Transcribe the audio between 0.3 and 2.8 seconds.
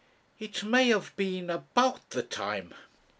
'It may have been about the time.'